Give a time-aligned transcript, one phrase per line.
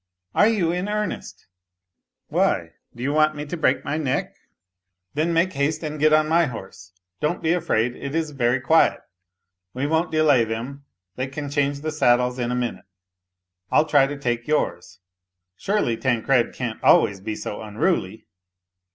[0.33, 1.45] "Are you in earnest?""
[2.29, 4.35] Why, do you want me to break my neck?""
[5.13, 9.01] Then make haste and get on my horse; don't|be afraid, it is very quiet.
[9.75, 10.85] We won't delay them,
[11.17, 12.85] they can change the saddles in a minute!
[13.71, 14.97] I'll try to take yours.
[15.55, 18.25] Surely Tancred can't always be so unruly."